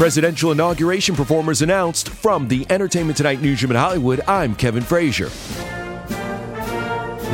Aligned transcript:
Presidential 0.00 0.50
inauguration 0.50 1.14
performers 1.14 1.60
announced 1.60 2.08
from 2.08 2.48
the 2.48 2.66
Entertainment 2.70 3.18
Tonight 3.18 3.42
newsroom 3.42 3.72
in 3.72 3.76
Hollywood. 3.76 4.22
I'm 4.26 4.54
Kevin 4.54 4.82
Frazier. 4.82 5.28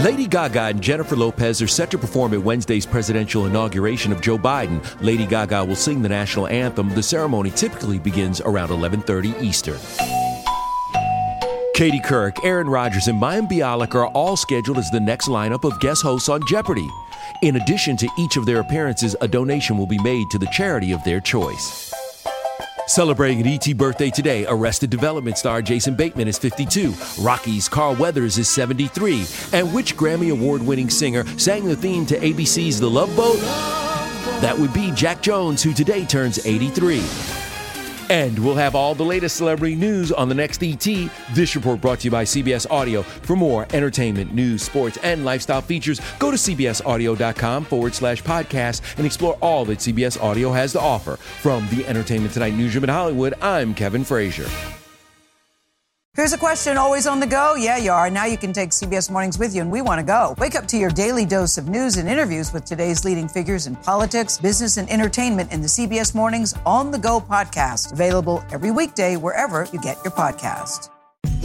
Lady 0.02 0.26
Gaga 0.26 0.62
and 0.62 0.82
Jennifer 0.82 1.14
Lopez 1.14 1.62
are 1.62 1.68
set 1.68 1.92
to 1.92 1.98
perform 1.98 2.34
at 2.34 2.42
Wednesday's 2.42 2.84
presidential 2.84 3.46
inauguration 3.46 4.10
of 4.10 4.20
Joe 4.20 4.36
Biden. 4.36 4.84
Lady 5.00 5.26
Gaga 5.26 5.64
will 5.64 5.76
sing 5.76 6.02
the 6.02 6.08
national 6.08 6.48
anthem. 6.48 6.92
The 6.92 7.04
ceremony 7.04 7.50
typically 7.50 8.00
begins 8.00 8.40
around 8.40 8.70
11:30 8.70 9.40
Eastern. 9.40 9.78
Katie 11.72 12.00
Couric, 12.00 12.36
Aaron 12.42 12.68
Rodgers, 12.68 13.06
and 13.06 13.22
Mayim 13.22 13.48
Bialik 13.48 13.94
are 13.94 14.08
all 14.08 14.36
scheduled 14.36 14.78
as 14.78 14.90
the 14.90 14.98
next 14.98 15.28
lineup 15.28 15.62
of 15.62 15.78
guest 15.78 16.02
hosts 16.02 16.28
on 16.28 16.44
Jeopardy! 16.48 16.88
In 17.42 17.54
addition 17.54 17.96
to 17.98 18.08
each 18.18 18.36
of 18.36 18.44
their 18.44 18.58
appearances, 18.58 19.14
a 19.20 19.28
donation 19.28 19.78
will 19.78 19.86
be 19.86 20.02
made 20.02 20.30
to 20.30 20.38
the 20.38 20.48
charity 20.48 20.90
of 20.90 21.04
their 21.04 21.20
choice. 21.20 21.95
Celebrating 22.86 23.40
an 23.40 23.48
ET 23.48 23.76
birthday 23.76 24.10
today, 24.10 24.46
Arrested 24.46 24.90
Development 24.90 25.36
star 25.36 25.60
Jason 25.60 25.96
Bateman 25.96 26.28
is 26.28 26.38
52, 26.38 26.94
Rocky's 27.20 27.68
Carl 27.68 27.96
Weathers 27.96 28.38
is 28.38 28.48
73, 28.48 29.26
and 29.52 29.74
which 29.74 29.96
Grammy 29.96 30.30
Award 30.30 30.62
winning 30.62 30.88
singer 30.88 31.26
sang 31.36 31.64
the 31.64 31.74
theme 31.74 32.06
to 32.06 32.16
ABC's 32.16 32.78
The 32.78 32.88
Love 32.88 33.14
Boat? 33.16 33.40
That 34.40 34.56
would 34.56 34.72
be 34.72 34.92
Jack 34.92 35.20
Jones, 35.20 35.64
who 35.64 35.72
today 35.72 36.04
turns 36.04 36.46
83. 36.46 37.35
And 38.08 38.38
we'll 38.38 38.54
have 38.54 38.74
all 38.74 38.94
the 38.94 39.04
latest 39.04 39.36
celebrity 39.36 39.74
news 39.74 40.12
on 40.12 40.28
the 40.28 40.34
next 40.34 40.62
ET. 40.62 41.10
This 41.32 41.56
report 41.56 41.80
brought 41.80 42.00
to 42.00 42.04
you 42.04 42.10
by 42.10 42.24
CBS 42.24 42.70
Audio. 42.70 43.02
For 43.02 43.36
more 43.36 43.66
entertainment, 43.72 44.34
news, 44.34 44.62
sports, 44.62 44.98
and 45.02 45.24
lifestyle 45.24 45.62
features, 45.62 46.00
go 46.18 46.30
to 46.30 46.36
cbsaudio.com 46.36 47.64
forward 47.64 47.94
slash 47.94 48.22
podcast 48.22 48.82
and 48.96 49.06
explore 49.06 49.34
all 49.40 49.64
that 49.64 49.78
CBS 49.78 50.20
Audio 50.22 50.52
has 50.52 50.72
to 50.72 50.80
offer. 50.80 51.16
From 51.16 51.66
the 51.70 51.86
Entertainment 51.86 52.32
Tonight 52.32 52.54
newsroom 52.54 52.84
in 52.84 52.90
Hollywood, 52.90 53.34
I'm 53.42 53.74
Kevin 53.74 54.04
Frazier. 54.04 54.46
Here's 56.16 56.32
a 56.32 56.38
question 56.38 56.78
always 56.78 57.06
on 57.06 57.20
the 57.20 57.26
go. 57.26 57.56
Yeah, 57.56 57.76
you 57.76 57.92
are. 57.92 58.08
Now 58.08 58.24
you 58.24 58.38
can 58.38 58.50
take 58.50 58.70
CBS 58.70 59.10
Mornings 59.10 59.38
with 59.38 59.54
you, 59.54 59.60
and 59.60 59.70
we 59.70 59.82
want 59.82 59.98
to 59.98 60.02
go. 60.02 60.34
Wake 60.38 60.54
up 60.54 60.66
to 60.68 60.78
your 60.78 60.88
daily 60.88 61.26
dose 61.26 61.58
of 61.58 61.68
news 61.68 61.98
and 61.98 62.08
interviews 62.08 62.54
with 62.54 62.64
today's 62.64 63.04
leading 63.04 63.28
figures 63.28 63.66
in 63.66 63.76
politics, 63.76 64.38
business, 64.38 64.78
and 64.78 64.88
entertainment 64.88 65.52
in 65.52 65.60
the 65.60 65.68
CBS 65.68 66.14
Mornings 66.14 66.54
On 66.64 66.90
the 66.90 66.98
Go 66.98 67.20
podcast. 67.20 67.92
Available 67.92 68.42
every 68.50 68.70
weekday 68.70 69.16
wherever 69.16 69.68
you 69.74 69.78
get 69.78 69.98
your 70.04 70.12
podcast. 70.12 70.88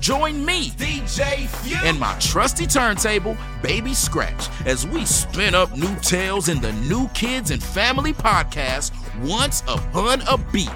Join 0.00 0.44
me, 0.44 0.70
DJ 0.70 1.48
Few, 1.48 1.76
and 1.82 1.98
my 1.98 2.16
trusty 2.20 2.66
turntable, 2.66 3.36
Baby 3.62 3.94
Scratch, 3.94 4.48
as 4.64 4.86
we 4.86 5.04
spin 5.04 5.54
up 5.54 5.76
new 5.76 5.94
tales 5.96 6.48
in 6.48 6.60
the 6.60 6.72
New 6.72 7.08
Kids 7.08 7.50
and 7.50 7.62
Family 7.62 8.12
podcast, 8.12 8.92
Once 9.26 9.62
Upon 9.66 10.20
a 10.22 10.38
Beat. 10.52 10.68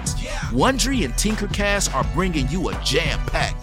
Wondery 0.51 1.05
and 1.05 1.13
Tinkercast 1.13 1.93
are 1.95 2.03
bringing 2.13 2.47
you 2.49 2.69
a 2.69 2.83
jam 2.83 3.19
packed, 3.27 3.62